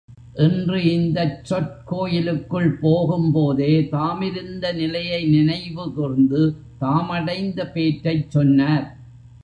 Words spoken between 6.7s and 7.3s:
தாம்